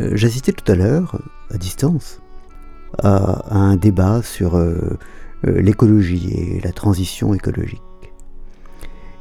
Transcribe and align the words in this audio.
Euh, 0.00 0.10
j'assistais 0.14 0.52
tout 0.52 0.70
à 0.70 0.74
l'heure, 0.74 1.20
à 1.52 1.58
distance, 1.58 2.20
à, 3.02 3.54
un 3.54 3.76
débat 3.76 4.22
sur 4.22 4.56
euh, 4.56 4.98
euh, 5.46 5.60
l'écologie 5.60 6.32
et 6.32 6.60
la 6.60 6.72
transition 6.72 7.34
écologique. 7.34 7.82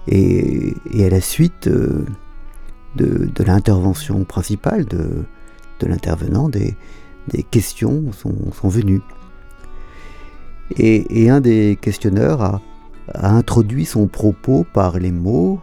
Et, 0.08 0.74
à 1.00 1.10
la 1.10 1.22
suite 1.22 1.68
de, 1.68 2.06
l'intervention 3.40 4.24
principale 4.24 4.86
de, 4.86 5.26
l'intervenant, 5.86 6.50
des, 6.50 6.76
questions 7.52 8.12
sont, 8.12 8.70
venues. 8.70 9.02
Et, 10.78 11.30
un 11.30 11.42
des 11.42 11.78
questionneurs 11.80 12.42
a, 12.42 12.62
introduit 13.14 13.86
son 13.86 14.08
propos 14.08 14.66
par 14.74 14.98
les 14.98 15.12
mots. 15.12 15.60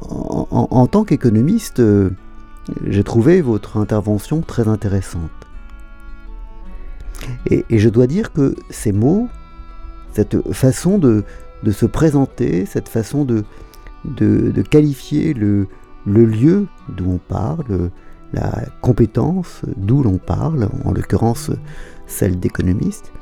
en, 0.00 0.86
tant 0.88 1.04
qu'économiste, 1.04 1.80
j'ai 2.86 3.04
trouvé 3.04 3.40
votre 3.40 3.76
intervention 3.76 4.40
très 4.40 4.68
intéressante. 4.68 5.30
Et, 7.46 7.64
je 7.70 7.88
dois 7.88 8.06
dire 8.06 8.32
que 8.32 8.54
ces 8.70 8.92
mots, 8.92 9.28
cette 10.12 10.52
façon 10.52 10.98
de, 10.98 11.24
se 11.70 11.86
présenter, 11.86 12.66
cette 12.66 12.88
façon 12.88 13.24
de, 13.24 13.44
qualifier 14.70 15.34
le, 15.34 15.68
lieu 16.06 16.66
d'où 16.88 17.12
on 17.12 17.18
parle, 17.18 17.90
la 18.32 18.64
compétence 18.80 19.62
d'où 19.76 20.02
l'on 20.02 20.18
parle, 20.18 20.68
en 20.84 20.92
l'occurrence 20.92 21.50
celle 22.06 22.38
d'économiste, 22.38 23.12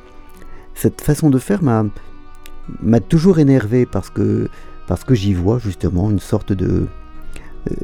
cette 0.75 1.01
façon 1.01 1.31
de 1.31 1.39
faire 1.39 1.62
m'a 1.62 3.01
toujours 3.01 3.39
énervé 3.39 3.84
parce 3.84 4.11
que, 4.11 4.48
parce 4.87 5.05
que 5.05 5.15
j'y 5.15 5.34
vois 5.34 5.59
justement 5.59 6.11
une 6.11 6.20
sorte 6.20 6.53
de 6.53 6.87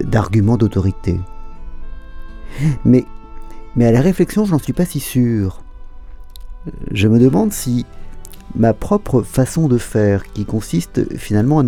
d'argument 0.03 0.57
d'autorité. 0.57 1.21
Mais, 2.85 3.05
mais 3.75 3.87
à 3.87 3.93
la 3.93 4.01
réflexion, 4.01 4.45
je 4.45 4.53
n'en 4.53 4.59
suis 4.59 4.73
pas 4.73 4.85
si 4.85 5.01
sûr. 5.01 5.63
Je 6.91 7.09
me 7.09 7.19
demande 7.19 7.53
si 7.53 7.87
ma 8.55 8.73
propre 8.73 9.23
façon 9.23 9.69
de 9.69 9.79
faire, 9.79 10.25
qui 10.33 10.45
consiste 10.45 11.17
finalement 11.17 11.61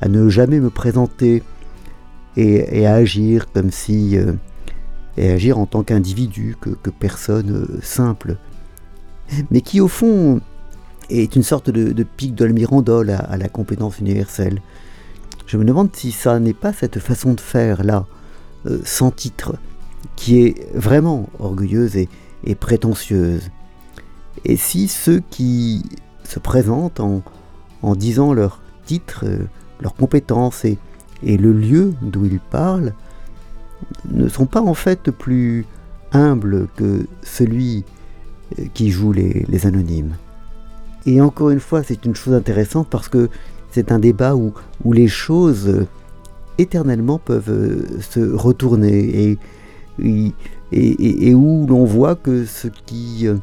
à 0.00 0.08
ne, 0.08 0.28
jamais 0.28 0.60
me 0.60 0.70
présenter 0.70 1.42
et, 2.36 2.86
à 2.86 2.94
agir 2.94 3.46
comme 3.52 3.70
si... 3.70 4.16
Euh, 4.16 4.32
et 5.16 5.30
agir 5.30 5.58
en 5.58 5.66
tant 5.66 5.82
qu'individu, 5.82 6.56
que, 6.60 6.90
personne 6.90 7.50
euh, 7.50 7.78
simple, 7.82 8.36
mais 9.50 9.60
qui 9.60 9.80
au 9.80 9.88
fond 9.88 10.40
est 11.08 11.36
une 11.36 11.42
sorte 11.42 11.70
de, 11.70 12.02
pic 12.02 12.34
de 12.34 12.44
l'almirandole 12.44 13.10
à, 13.10 13.36
la 13.36 13.48
compétence 13.48 13.98
universelle. 13.98 14.60
Je 15.46 15.56
me 15.56 15.64
demande 15.64 15.94
si 15.94 16.10
ça 16.10 16.38
n'est 16.38 16.52
pas 16.52 16.72
cette 16.72 16.98
façon 16.98 17.34
de 17.34 17.40
faire 17.40 17.84
là, 17.84 18.06
euh, 18.66 18.80
sans 18.84 19.10
titre, 19.10 19.56
qui 20.14 20.40
est 20.40 20.74
vraiment 20.74 21.28
orgueilleuse 21.38 21.96
et, 21.96 22.08
prétentieuse. 22.54 23.50
Et 24.44 24.56
si 24.56 24.88
ceux 24.88 25.20
qui 25.30 25.82
se 26.24 26.38
présentent 26.38 27.00
en, 27.00 27.22
disant 27.94 28.32
leur 28.32 28.60
titre, 28.84 29.24
euh, 29.24 29.38
leurs 29.80 29.94
compétences 29.94 30.64
et, 30.64 30.78
le 31.22 31.52
lieu 31.52 31.94
d'où 32.02 32.26
ils 32.26 32.40
parlent, 32.40 32.92
ne 34.10 34.28
sont 34.28 34.46
pas 34.46 34.60
en 34.60 34.74
fait 34.74 35.10
plus 35.10 35.64
humbles 36.12 36.68
que 36.76 37.06
celui 37.22 37.84
euh, 38.58 38.64
qui 38.74 38.90
joue 38.90 39.12
les, 39.12 39.66
anonymes. 39.66 40.14
Et 41.06 41.20
encore 41.20 41.50
une 41.50 41.60
fois, 41.60 41.82
c'est 41.82 42.04
une 42.04 42.14
chose 42.14 42.34
intéressante 42.34 42.88
parce 42.90 43.08
que 43.08 43.28
c'est 43.70 43.92
un 43.92 43.98
débat 43.98 44.34
où, 44.34 44.52
où 44.84 44.92
les 44.92 45.08
choses 45.08 45.68
euh, 45.68 45.86
éternellement 46.58 47.18
peuvent 47.18 48.00
se 48.00 48.32
retourner 48.34 49.30
et 49.30 49.38
et, 49.98 51.34
où 51.34 51.66
l'on 51.66 51.84
voit 51.84 52.14
que 52.16 52.44
ce 52.44 52.68
qui 52.68 53.26
euh, 53.26 53.36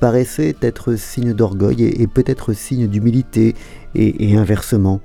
paraissait 0.00 0.56
être 0.62 0.94
signe 0.94 1.32
d'orgueil 1.32 1.84
est, 1.84 2.06
peut-être 2.06 2.52
signe 2.52 2.86
d'humilité 2.86 3.54
et, 3.94 4.36
inversement. 4.36 5.00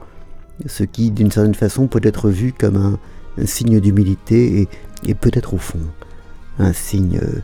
Ce 0.65 0.83
qui, 0.83 1.11
d'une 1.11 1.31
certaine 1.31 1.55
façon, 1.55 1.87
peut 1.87 2.01
être 2.03 2.29
vu 2.29 2.53
comme 2.53 2.77
un, 2.77 3.45
signe 3.45 3.79
d'humilité 3.79 4.67
et, 5.05 5.15
peut-être 5.15 5.55
au 5.55 5.57
fond 5.57 5.79
un 6.59 6.71
signe 6.71 7.19
euh, 7.21 7.41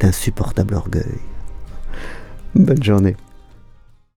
d'insupportable 0.00 0.74
orgueil. 0.74 1.20
Bonne 2.56 2.82
journée. 2.82 3.16